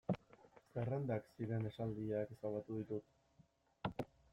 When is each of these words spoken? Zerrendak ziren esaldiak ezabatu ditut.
Zerrendak 0.77 1.29
ziren 1.41 1.69
esaldiak 1.73 2.35
ezabatu 2.39 2.83
ditut. 2.83 4.13